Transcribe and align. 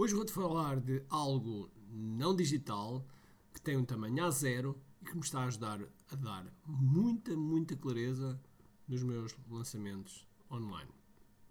Hoje 0.00 0.14
vou-te 0.14 0.30
falar 0.30 0.78
de 0.78 1.02
algo 1.10 1.68
não 1.90 2.32
digital 2.32 3.04
que 3.52 3.60
tem 3.60 3.76
um 3.76 3.84
tamanho 3.84 4.26
A0 4.26 4.76
e 5.02 5.04
que 5.04 5.12
me 5.12 5.22
está 5.22 5.40
a 5.40 5.46
ajudar 5.46 5.80
a 6.12 6.14
dar 6.14 6.46
muita, 6.64 7.36
muita 7.36 7.74
clareza 7.74 8.40
nos 8.86 9.02
meus 9.02 9.34
lançamentos 9.50 10.24
online. 10.52 10.92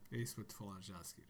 É 0.09 0.21
isso 0.21 0.33
que 0.33 0.39
vou-te 0.39 0.55
falar 0.55 0.79
já 0.79 0.97
a 0.97 1.03
seguir. 1.03 1.27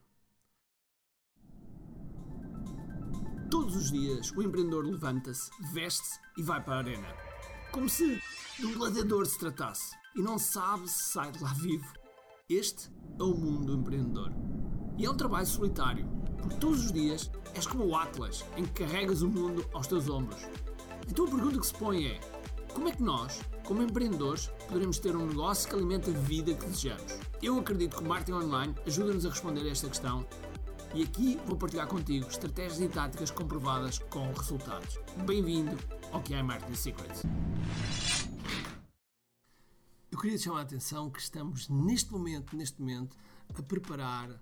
Todos 3.49 3.76
os 3.76 3.92
dias 3.92 4.31
o 4.34 4.44
empreendedor 4.44 4.86
levanta-se, 4.86 5.49
veste-se 5.74 6.20
e 6.38 6.44
vai 6.44 6.63
para 6.63 6.76
a 6.76 6.78
arena. 6.78 7.08
Como 7.72 7.90
se 7.90 8.22
de 8.60 8.65
um 8.68 8.78
gladiador 8.78 9.26
se 9.26 9.40
tratasse 9.40 9.96
e 10.15 10.22
não 10.22 10.38
sabe 10.38 10.88
se 10.88 11.13
sai 11.13 11.31
de 11.31 11.42
lá 11.42 11.52
vivo. 11.56 11.92
Este 12.47 12.92
é 13.20 13.24
o 13.24 13.36
mundo 13.36 13.65
do 13.65 13.81
empreendedor. 13.81 14.31
E 14.99 15.06
é 15.06 15.10
um 15.10 15.18
trabalho 15.18 15.47
solitário, 15.47 16.16
porque 16.48 16.62
todos 16.62 16.86
os 16.86 16.91
dias 16.94 17.30
és 17.54 17.68
como 17.68 17.86
o 17.86 17.95
Atlas, 17.95 18.45
em 18.55 18.64
que 18.64 18.86
carregas 18.86 19.22
o 19.22 19.30
mundo 19.30 19.68
aos 19.74 19.88
teus 19.88 20.10
ombros. 20.10 20.48
Então 21.10 21.26
a 21.26 21.30
pergunta 21.30 21.60
que 21.60 21.68
se 21.68 21.74
põe 21.74 22.05
é: 22.05 22.20
como 22.74 22.88
é 22.88 22.92
que 22.92 23.04
nós, 23.04 23.42
como 23.66 23.82
empreendedores, 23.82 24.48
poderemos 24.68 24.98
ter 24.98 25.16
um 25.16 25.26
negócio 25.28 25.70
que 25.70 25.76
alimente 25.76 26.10
a 26.10 26.14
vida 26.14 26.54
que 26.54 26.66
desejamos? 26.66 27.20
Eu 27.41 27.60
acredito 27.60 27.98
que 27.98 28.04
o 28.04 28.08
marketing 28.08 28.34
online 28.34 28.76
ajuda-nos 28.86 29.26
a 29.26 29.30
responder 29.30 29.68
a 29.68 29.72
esta 29.72 29.90
questão 29.90 30.26
e 30.94 31.04
aqui 31.04 31.38
vou 31.46 31.58
partilhar 31.58 31.88
contigo 31.88 32.28
estratégias 32.28 32.80
e 32.80 32.88
táticas 32.88 33.30
comprovadas 33.30 34.00
com 34.00 34.32
resultados. 34.32 34.98
Bem-vindo 35.26 35.77
ao 36.12 36.22
que 36.22 36.34
é 36.34 36.41
Marketing 36.41 36.76
Secrets. 36.76 37.24
Eu 40.10 40.18
queria 40.18 40.38
te 40.38 40.46
chamar 40.46 40.60
a 40.60 40.62
atenção 40.62 41.10
que 41.12 41.20
estamos 41.20 41.68
neste 41.68 42.12
momento, 42.12 42.55
neste 42.55 42.80
momento, 42.80 43.18
a 43.54 43.62
preparar 43.62 44.41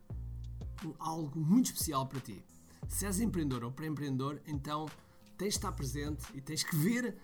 algo 0.99 1.39
muito 1.39 1.67
especial 1.67 2.07
para 2.07 2.19
ti. 2.19 2.43
Se 2.87 3.05
és 3.05 3.19
empreendedor 3.19 3.63
ou 3.63 3.71
pré-empreendedor, 3.71 4.41
então 4.45 4.85
tens 5.37 5.49
de 5.49 5.55
estar 5.57 5.71
presente 5.71 6.25
e 6.33 6.41
tens 6.41 6.63
que 6.63 6.75
ver 6.75 7.17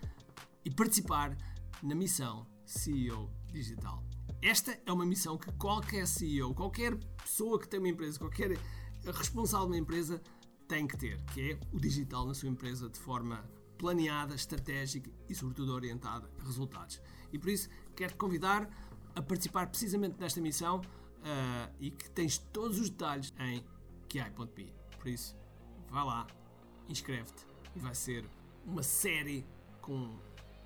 e 0.64 0.70
participar 0.70 1.36
na 1.82 1.94
missão 1.94 2.46
CEO 2.64 3.30
Digital. 3.52 4.02
Esta 4.40 4.78
é 4.84 4.92
uma 4.92 5.06
missão 5.06 5.38
que 5.38 5.52
qualquer 5.52 6.06
CEO, 6.06 6.54
qualquer 6.54 6.96
pessoa 7.22 7.58
que 7.60 7.68
tem 7.68 7.78
uma 7.78 7.88
empresa, 7.88 8.18
qualquer 8.18 8.58
responsável 9.04 9.66
de 9.66 9.72
uma 9.72 9.78
empresa 9.78 10.20
tem 10.66 10.86
que 10.86 10.96
ter, 10.96 11.22
que 11.32 11.52
é 11.52 11.60
o 11.72 11.78
digital 11.78 12.26
na 12.26 12.34
sua 12.34 12.48
empresa 12.48 12.88
de 12.88 12.98
forma 12.98 13.44
planeada, 13.78 14.34
estratégica 14.34 15.10
e, 15.28 15.34
sobretudo, 15.34 15.72
orientada 15.72 16.30
a 16.40 16.44
resultados. 16.44 17.00
E 17.32 17.38
por 17.38 17.50
isso 17.50 17.68
quero 17.94 18.12
te 18.12 18.16
convidar 18.16 18.68
a 19.14 19.22
participar 19.22 19.66
precisamente 19.66 20.18
nesta 20.18 20.40
missão 20.40 20.80
uh, 21.22 21.74
e 21.80 21.90
que 21.90 22.10
tens 22.10 22.38
todos 22.38 22.78
os 22.78 22.90
detalhes 22.90 23.32
em 23.38 23.64
kiai.pi. 24.08 24.72
Por 24.98 25.08
isso, 25.08 25.36
vai 25.88 26.04
lá, 26.04 26.26
inscreve-te 26.88 27.46
e 27.74 27.78
vai 27.78 27.94
ser 27.94 28.24
uma 28.64 28.82
série 28.82 29.46
com 29.80 30.16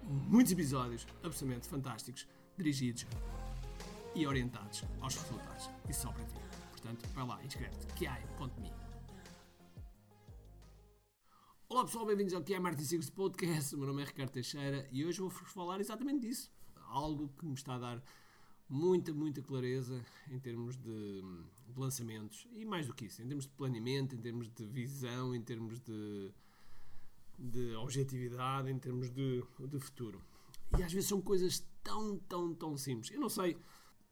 muitos 0.03 0.53
episódios 0.53 1.07
absolutamente 1.23 1.69
fantásticos, 1.69 2.27
dirigidos 2.57 3.07
e 4.15 4.27
orientados 4.27 4.85
aos 5.01 5.15
resultados. 5.15 5.71
E 5.89 5.93
só 5.93 6.11
para 6.13 6.25
ti. 6.25 6.35
Portanto, 6.71 7.09
vai 7.15 7.27
lá, 7.27 7.45
inscreve-te, 7.45 7.87
kiai.me. 7.95 8.73
Olá 11.69 11.85
pessoal, 11.85 12.07
bem-vindos 12.07 12.33
ao 12.33 12.45
é 12.49 12.59
Martin 12.61 12.85
Sigos 12.85 13.11
Podcast. 13.11 13.75
O 13.75 13.79
meu 13.79 13.89
nome 13.89 14.03
é 14.03 14.05
Ricardo 14.05 14.31
Teixeira 14.31 14.89
e 14.93 15.05
hoje 15.05 15.19
vou-vos 15.19 15.51
falar 15.51 15.81
exatamente 15.81 16.21
disso. 16.21 16.51
Algo 16.89 17.29
que 17.37 17.45
me 17.45 17.55
está 17.55 17.75
a 17.75 17.79
dar 17.79 18.03
muita, 18.69 19.13
muita 19.13 19.43
clareza 19.43 20.05
em 20.31 20.39
termos 20.39 20.77
de, 20.77 21.23
de, 21.23 21.79
lançamentos 21.79 22.47
e 22.53 22.65
mais 22.65 22.87
do 22.87 22.95
que 22.95 23.07
isso, 23.07 23.23
em 23.23 23.27
termos 23.27 23.45
de 23.45 23.53
planeamento, 23.53 24.15
em 24.15 24.21
termos 24.21 24.49
de 24.49 24.67
visão, 24.67 25.35
em 25.35 25.43
termos 25.43 25.81
de, 25.81 26.33
de 27.39 27.75
objetividade, 27.77 28.71
em 28.71 28.79
termos 28.79 29.11
de, 29.11 29.43
de 29.69 29.79
futuro. 29.79 30.23
E 30.79 30.83
às 30.83 30.93
vezes 30.93 31.09
são 31.09 31.21
coisas 31.21 31.65
tão, 31.83 32.19
tão, 32.21 32.55
tão 32.55 32.77
simples. 32.77 33.11
Eu 33.13 33.21
não 33.21 33.29
sei 33.29 33.55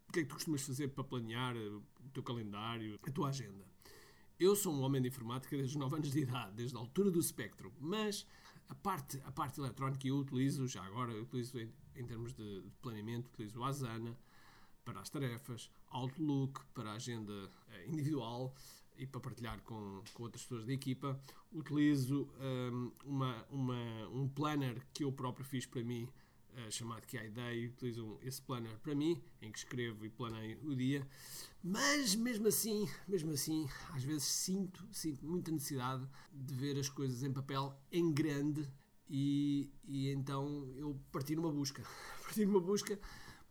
o 0.09 0.13
que 0.13 0.21
é 0.21 0.23
que 0.23 0.29
tu 0.29 0.35
costumas 0.35 0.63
fazer 0.63 0.89
para 0.89 1.03
planear 1.03 1.57
o 1.57 1.83
teu 2.13 2.23
calendário, 2.23 2.99
a 3.03 3.11
tua 3.11 3.29
agenda. 3.31 3.67
Eu 4.39 4.55
sou 4.55 4.73
um 4.75 4.83
homem 4.83 5.01
de 5.01 5.09
informática 5.09 5.57
desde 5.57 5.77
os 5.77 5.81
9 5.81 5.97
anos 5.97 6.11
de 6.11 6.21
idade, 6.21 6.55
desde 6.55 6.77
a 6.77 6.81
altura 6.81 7.11
do 7.11 7.21
espectro, 7.21 7.73
mas 7.81 8.27
a 8.69 8.75
parte, 8.75 9.21
a 9.25 9.33
parte 9.33 9.61
eletrónica 9.61 10.07
eu 10.07 10.17
utilizo, 10.17 10.67
já 10.67 10.85
agora, 10.85 11.13
eu 11.13 11.23
utilizo 11.23 11.59
em, 11.59 11.73
em 11.95 12.05
termos 12.05 12.33
de, 12.33 12.63
de, 12.63 12.71
planeamento, 12.83 13.29
utilizo 13.29 13.61
o 13.61 13.65
Asana 13.65 14.17
para 14.85 15.01
as 15.01 15.09
tarefas, 15.09 15.71
Outlook 15.89 16.61
para 16.75 16.91
a 16.91 16.95
agenda 16.95 17.51
eh, 17.69 17.87
individual 17.87 18.55
e 18.97 19.07
para 19.07 19.21
partilhar 19.21 19.61
com, 19.63 20.03
com 20.13 20.23
outras 20.23 20.43
pessoas 20.43 20.65
da 20.67 20.73
equipa. 20.73 21.19
Utilizo 21.53 22.29
um, 22.41 22.93
uma, 23.05 23.47
uma, 23.51 24.09
um 24.09 24.29
planner 24.29 24.81
que 24.93 25.05
eu 25.05 25.13
próprio 25.13 25.45
fiz 25.45 25.67
para 25.67 25.83
mim 25.83 26.09
uh, 26.55 26.71
chamado 26.71 27.07
que 27.07 27.17
ideia, 27.17 27.69
utilizo 27.69 28.19
esse 28.23 28.41
planner 28.43 28.79
para 28.79 28.95
mim, 28.95 29.21
em 29.43 29.51
que 29.51 29.59
escrevo 29.59 30.05
e 30.05 30.11
planeio 30.11 30.59
o 30.65 30.75
dia, 30.75 31.07
mas 31.63 32.15
mesmo 32.15 32.49
assim, 32.49 32.89
mesmo 33.09 33.33
assim, 33.33 33.69
às 33.93 34.03
vezes 34.03 34.25
sinto, 34.25 34.87
sinto 34.93 35.25
muita 35.27 35.51
necessidade 35.51 36.07
de 36.33 36.55
ver 36.55 36.79
as 36.79 36.89
coisas 36.89 37.23
em 37.23 37.33
papel 37.33 37.77
em 37.91 38.13
grande 38.13 38.69
e, 39.09 39.71
e 39.85 40.11
então 40.11 40.73
eu 40.77 40.99
parti 41.11 41.35
numa 41.35 41.53
busca, 41.53 41.83
parti 42.25 42.45
numa 42.45 42.61
busca 42.61 42.99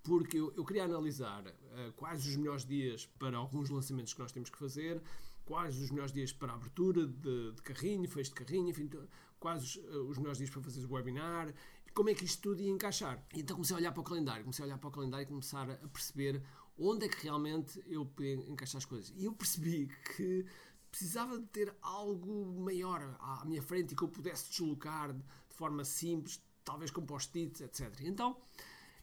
porque 0.04 0.38
eu, 0.38 0.54
eu 0.56 0.66
queria 0.66 0.84
analisar 0.84 1.46
uh, 1.48 1.94
quais 1.96 2.28
os 2.28 2.36
melhores 2.36 2.66
dias 2.66 3.06
para 3.18 3.38
alguns 3.38 3.70
lançamentos 3.70 4.14
que 4.14 4.20
nós 4.20 4.32
temos 4.32 4.50
que 4.50 4.58
fazer, 4.58 5.02
quais 5.46 5.78
os 5.80 5.90
melhores 5.90 6.12
dias 6.12 6.32
para 6.32 6.52
a 6.52 6.56
abertura 6.56 7.08
de, 7.08 7.52
de 7.54 7.62
carrinho, 7.62 8.08
fecho 8.10 8.32
de 8.32 8.36
carrinho, 8.36 8.70
enfim, 8.70 8.90
quais 9.40 9.64
os, 9.64 9.76
uh, 9.78 10.10
os, 10.10 10.18
melhores 10.18 10.38
dias 10.38 10.50
para 10.50 10.62
fazer 10.62 10.86
o 10.86 10.94
webinar, 10.94 11.54
como 11.94 12.10
é 12.10 12.14
que 12.14 12.26
isto 12.26 12.42
tudo 12.42 12.62
ia 12.62 12.70
encaixar. 12.70 13.24
E 13.34 13.40
então 13.40 13.56
comecei 13.56 13.76
a 13.76 13.80
olhar 13.80 13.92
para 13.92 14.02
o 14.02 14.04
calendário, 14.04 14.44
comecei 14.44 14.64
a 14.64 14.68
olhar 14.68 14.78
para 14.78 14.90
o 14.90 14.92
calendário 14.92 15.24
e 15.24 15.28
começar 15.28 15.70
a 15.70 15.88
perceber 15.88 16.44
onde 16.78 17.06
é 17.06 17.10
que 17.10 17.24
realmente 17.24 17.82
eu 17.88 18.06
podia 18.06 18.34
encaixar 18.34 18.80
as 18.80 18.86
coisas. 18.86 19.14
E 19.16 19.26
eu 19.26 19.34
percebi 19.34 19.90
que 20.16 20.46
precisava 20.90 21.40
de 21.40 21.46
ter 21.48 21.74
algo 21.82 22.46
maior 22.60 23.16
à 23.20 23.44
minha 23.46 23.62
frente 23.62 23.94
e 23.94 23.96
que 23.96 24.04
eu 24.04 24.08
pudesse 24.08 24.50
deslocar 24.50 25.14
de 25.14 25.24
forma 25.56 25.86
simples, 25.86 26.42
talvez 26.64 26.92
com 26.92 27.06
post-its, 27.06 27.62
etc. 27.62 28.02
Então, 28.02 28.38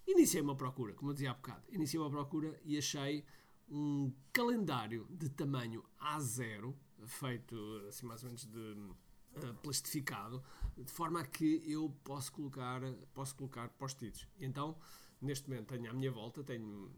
Iniciei 0.06 0.42
uma 0.42 0.56
procura, 0.56 0.92
como 0.94 1.10
eu 1.10 1.14
dizia 1.14 1.30
há 1.30 1.34
bocado, 1.34 1.62
iniciei 1.70 2.00
uma 2.00 2.10
procura 2.10 2.58
e 2.64 2.76
achei 2.76 3.24
um 3.68 4.12
calendário 4.32 5.06
de 5.10 5.28
tamanho 5.28 5.84
A0, 6.00 6.74
feito 7.06 7.56
assim 7.88 8.06
mais 8.06 8.22
ou 8.22 8.28
menos 8.28 8.44
de 8.44 8.58
uh, 8.58 9.54
plastificado, 9.62 10.42
de 10.76 10.90
forma 10.90 11.20
a 11.20 11.24
que 11.24 11.62
eu 11.64 11.94
posso 12.02 12.32
colocar, 12.32 12.80
posso 13.14 13.36
colocar 13.36 13.68
post-its. 13.70 14.26
Então, 14.40 14.76
neste 15.20 15.48
momento 15.48 15.68
tenho 15.68 15.90
à 15.90 15.94
minha 15.94 16.10
volta, 16.10 16.42
tenho 16.42 16.90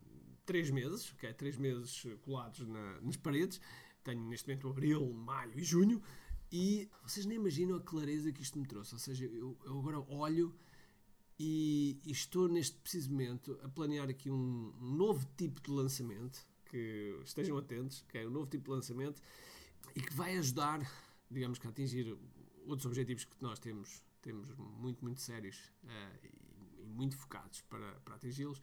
três 0.46 0.70
meses, 0.70 1.12
okay, 1.12 1.32
três 1.34 1.56
meses 1.56 2.06
colados 2.22 2.66
na, 2.66 3.00
nas 3.00 3.16
paredes, 3.16 3.60
tenho 4.02 4.22
neste 4.28 4.48
momento 4.48 4.68
abril, 4.68 5.12
maio 5.12 5.58
e 5.58 5.62
junho, 5.62 6.02
e 6.50 6.88
vocês 7.02 7.24
nem 7.24 7.36
imaginam 7.36 7.76
a 7.76 7.80
clareza 7.80 8.32
que 8.32 8.42
isto 8.42 8.58
me 8.58 8.66
trouxe. 8.66 8.94
Ou 8.94 8.98
seja, 8.98 9.24
eu, 9.26 9.56
eu 9.64 9.78
agora 9.78 10.00
olho 10.00 10.54
e, 11.44 11.98
e, 12.04 12.12
estou 12.12 12.48
neste 12.48 12.76
preciso 12.78 13.10
momento 13.10 13.58
a 13.64 13.68
planear 13.68 14.08
aqui 14.08 14.30
um, 14.30 14.72
um, 14.80 14.92
novo 14.92 15.26
tipo 15.36 15.60
de 15.60 15.72
lançamento, 15.72 16.46
que 16.66 17.20
estejam 17.24 17.58
atentos, 17.58 18.04
que 18.08 18.18
é 18.18 18.26
um 18.28 18.30
novo 18.30 18.46
tipo 18.46 18.66
de 18.66 18.70
lançamento 18.70 19.20
e 19.96 20.00
que 20.00 20.14
vai 20.14 20.36
ajudar, 20.38 20.88
digamos 21.28 21.58
que 21.58 21.66
a 21.66 21.70
atingir 21.70 22.16
outros 22.64 22.86
objetivos 22.86 23.24
que 23.24 23.34
nós 23.40 23.58
temos, 23.58 24.04
temos 24.20 24.48
muito, 24.56 25.02
muito 25.02 25.20
sérios 25.20 25.58
uh, 25.82 26.26
e, 26.78 26.82
e, 26.82 26.86
muito 26.86 27.16
focados 27.16 27.60
para, 27.62 27.90
para 28.04 28.14
atingi-los. 28.14 28.62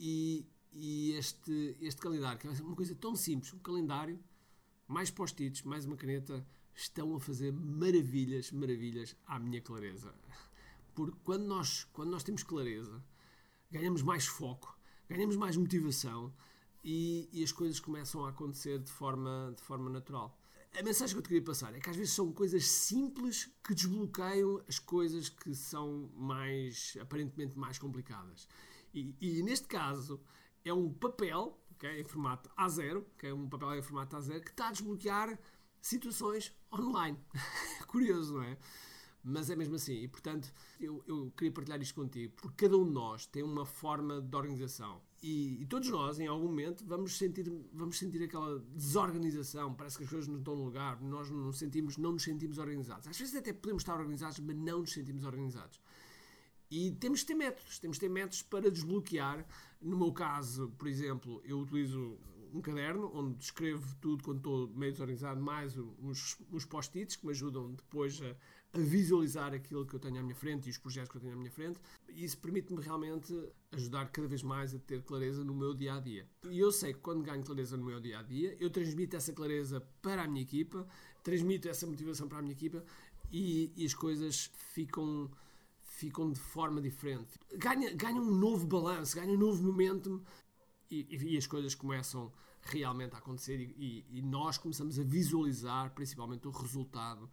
E, 0.00 0.44
e, 0.72 1.12
este, 1.12 1.76
este 1.80 2.00
calendário, 2.00 2.36
que 2.40 2.48
é 2.48 2.50
uma 2.50 2.74
coisa 2.74 2.96
tão 2.96 3.14
simples, 3.14 3.52
um 3.52 3.60
calendário, 3.60 4.18
mais 4.88 5.08
post-its, 5.08 5.62
mais 5.62 5.86
uma 5.86 5.96
caneta, 5.96 6.44
estão 6.74 7.14
a 7.14 7.20
fazer 7.20 7.52
maravilhas, 7.52 8.50
maravilhas 8.50 9.14
à 9.24 9.38
minha 9.38 9.60
clareza. 9.60 10.12
Porque 10.94 11.16
quando 11.24 11.44
nós, 11.44 11.84
quando 11.92 12.10
nós 12.10 12.22
temos 12.22 12.42
clareza, 12.42 13.02
ganhamos 13.70 14.02
mais 14.02 14.26
foco, 14.26 14.78
ganhamos 15.08 15.36
mais 15.36 15.56
motivação 15.56 16.32
e, 16.84 17.28
e, 17.32 17.42
as 17.42 17.52
coisas 17.52 17.80
começam 17.80 18.24
a 18.24 18.30
acontecer 18.30 18.78
de 18.78 18.90
forma, 18.90 19.52
de 19.56 19.62
forma 19.62 19.88
natural. 19.88 20.38
A 20.78 20.82
mensagem 20.82 21.14
que 21.14 21.18
eu 21.18 21.22
te 21.22 21.28
queria 21.28 21.44
passar 21.44 21.74
é 21.74 21.80
que 21.80 21.90
às 21.90 21.96
vezes 21.96 22.14
são 22.14 22.32
coisas 22.32 22.66
simples 22.66 23.50
que 23.62 23.74
desbloqueiam 23.74 24.62
as 24.66 24.78
coisas 24.78 25.28
que 25.28 25.54
são 25.54 26.10
mais, 26.14 26.96
aparentemente 27.00 27.58
mais 27.58 27.78
complicadas. 27.78 28.48
E, 28.92 29.14
e 29.20 29.42
neste 29.42 29.66
caso 29.68 30.20
é 30.64 30.72
um 30.72 30.92
papel, 30.92 31.58
okay, 31.72 32.00
em 32.00 32.04
formato 32.04 32.50
A0, 32.58 33.04
que 33.18 33.26
é 33.26 33.34
um 33.34 33.48
papel 33.48 33.74
em 33.74 33.82
formato 33.82 34.16
A0, 34.16 34.40
que 34.40 34.50
está 34.50 34.68
a 34.68 34.72
desbloquear 34.72 35.38
situações 35.80 36.54
online. 36.72 37.18
Curioso, 37.86 38.34
não 38.34 38.42
é? 38.42 38.56
Mas 39.22 39.50
é 39.50 39.56
mesmo 39.56 39.76
assim. 39.76 39.94
E 39.94 40.08
portanto, 40.08 40.52
eu, 40.80 41.02
eu 41.06 41.32
queria 41.36 41.52
partilhar 41.52 41.80
isto 41.80 41.94
contigo, 41.94 42.32
porque 42.36 42.66
cada 42.66 42.76
um 42.76 42.84
de 42.84 42.90
nós 42.90 43.26
tem 43.26 43.42
uma 43.42 43.64
forma 43.64 44.20
de 44.20 44.36
organização. 44.36 45.00
E, 45.22 45.62
e, 45.62 45.66
todos 45.66 45.88
nós, 45.88 46.18
em 46.18 46.26
algum 46.26 46.48
momento, 46.48 46.84
vamos 46.84 47.16
sentir, 47.16 47.48
vamos 47.72 47.96
sentir 47.96 48.24
aquela 48.24 48.58
desorganização, 48.74 49.72
parece 49.72 49.96
que 49.96 50.02
as 50.02 50.10
coisas 50.10 50.26
não 50.26 50.38
estão 50.38 50.56
no 50.56 50.64
lugar, 50.64 51.00
nós 51.00 51.30
não, 51.30 51.52
sentimos, 51.52 51.96
não 51.96 52.12
nos 52.12 52.24
sentimos 52.24 52.58
organizados. 52.58 53.06
Às 53.06 53.16
vezes 53.16 53.34
até 53.36 53.52
podemos 53.52 53.82
estar 53.82 53.94
organizados, 53.94 54.40
mas 54.40 54.56
não 54.56 54.80
nos 54.80 54.92
sentimos 54.92 55.22
organizados. 55.22 55.80
E 56.68 56.90
temos 56.92 57.20
que 57.20 57.26
ter 57.26 57.34
métodos, 57.34 57.78
temos 57.78 57.98
que 57.98 58.06
ter 58.06 58.08
métodos 58.10 58.42
para 58.42 58.70
desbloquear. 58.70 59.46
No 59.80 59.96
meu 59.96 60.10
caso, 60.10 60.72
por 60.76 60.88
exemplo, 60.88 61.40
eu 61.44 61.60
utilizo 61.60 62.18
um 62.52 62.60
caderno 62.60 63.10
onde 63.14 63.42
escrevo 63.42 63.94
tudo 64.00 64.22
quando 64.22 64.38
estou 64.38 64.68
meio 64.68 64.92
desorganizado, 64.92 65.40
mais 65.40 65.76
uns, 65.76 66.36
uns 66.52 66.64
post-its 66.64 67.16
que 67.16 67.24
me 67.24 67.32
ajudam 67.32 67.72
depois 67.72 68.20
a, 68.22 68.78
a, 68.78 68.80
visualizar 68.80 69.54
aquilo 69.54 69.86
que 69.86 69.94
eu 69.94 70.00
tenho 70.00 70.18
à 70.18 70.22
minha 70.22 70.34
frente 70.34 70.66
e 70.66 70.70
os 70.70 70.78
projetos 70.78 71.10
que 71.10 71.16
eu 71.16 71.20
tenho 71.20 71.32
à 71.32 71.36
minha 71.36 71.50
frente. 71.50 71.78
E 72.08 72.24
isso 72.24 72.38
permite-me 72.38 72.80
realmente 72.80 73.32
ajudar 73.72 74.10
cada 74.10 74.28
vez 74.28 74.42
mais 74.42 74.74
a 74.74 74.78
ter 74.78 75.02
clareza 75.02 75.42
no 75.42 75.54
meu 75.54 75.74
dia 75.74 75.94
a 75.94 76.00
dia. 76.00 76.28
E 76.50 76.58
eu 76.58 76.70
sei 76.70 76.92
que 76.92 77.00
quando 77.00 77.22
ganho 77.22 77.42
clareza 77.42 77.76
no 77.76 77.84
meu 77.84 78.00
dia 78.00 78.18
a 78.18 78.22
dia, 78.22 78.56
eu 78.60 78.70
transmito 78.70 79.16
essa 79.16 79.32
clareza 79.32 79.80
para 80.02 80.22
a 80.22 80.28
minha 80.28 80.42
equipa, 80.42 80.86
transmito 81.22 81.68
essa 81.68 81.86
motivação 81.86 82.28
para 82.28 82.38
a 82.38 82.42
minha 82.42 82.52
equipa 82.52 82.84
e, 83.30 83.72
e 83.74 83.84
as 83.84 83.94
coisas 83.94 84.50
ficam 84.72 85.30
ficam 85.82 86.32
de 86.32 86.40
forma 86.40 86.80
diferente. 86.80 87.38
Ganha, 87.54 87.94
ganha 87.94 88.20
um 88.20 88.34
novo 88.34 88.66
balanço, 88.66 89.14
ganha 89.14 89.32
um 89.32 89.38
novo 89.38 89.62
momento 89.62 90.20
e, 90.92 91.34
e, 91.34 91.36
as 91.38 91.46
coisas 91.46 91.74
começam 91.74 92.30
realmente 92.60 93.14
a 93.14 93.18
acontecer 93.18 93.58
e, 93.58 94.04
e, 94.10 94.20
nós 94.20 94.58
começamos 94.58 94.98
a 94.98 95.02
visualizar 95.02 95.90
principalmente 95.94 96.46
o 96.46 96.50
resultado 96.50 97.30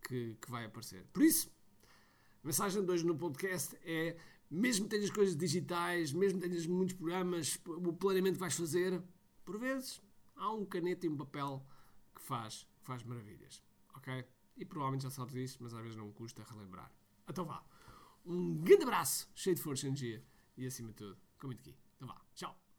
que, 0.00 0.34
que 0.40 0.50
vai 0.50 0.64
aparecer. 0.64 1.04
Por 1.12 1.22
isso, 1.22 1.50
a 2.42 2.46
mensagem 2.46 2.82
de 2.82 2.90
hoje 2.90 3.04
no 3.04 3.16
podcast 3.16 3.76
é: 3.84 4.16
mesmo 4.50 4.86
que 4.86 4.96
tenhas 4.96 5.10
coisas 5.10 5.36
digitais, 5.36 6.12
mesmo 6.12 6.40
que 6.40 6.48
tenhas 6.48 6.66
muitos 6.66 6.94
programas, 6.94 7.60
o 7.66 7.92
planeamento 7.92 8.34
que 8.34 8.40
vais 8.40 8.56
fazer, 8.56 9.02
por 9.44 9.58
vezes 9.58 10.00
há 10.36 10.50
um 10.50 10.64
caneta 10.64 11.06
e 11.06 11.08
um 11.08 11.16
papel 11.16 11.64
que 12.14 12.22
faz, 12.22 12.66
que 12.80 12.86
faz 12.86 13.02
maravilhas. 13.04 13.62
Ok? 13.94 14.24
E 14.56 14.64
provavelmente 14.64 15.02
já 15.04 15.10
sabes 15.10 15.34
isso, 15.34 15.58
mas 15.60 15.74
às 15.74 15.82
vezes 15.82 15.96
não 15.96 16.10
custa 16.12 16.42
relembrar. 16.44 16.90
Então 17.28 17.44
vá. 17.44 17.62
Um 18.24 18.54
grande 18.62 18.84
abraço, 18.84 19.28
cheio 19.34 19.56
de 19.56 19.62
força 19.62 19.84
e 19.84 19.88
energia 19.88 20.24
e 20.56 20.66
acima 20.66 20.88
de 20.90 20.94
tudo, 20.94 21.18
com 21.38 21.48
muito 21.48 21.60
aqui. 21.60 21.76
Então 21.96 22.08
vá. 22.08 22.20
Tchau. 22.34 22.71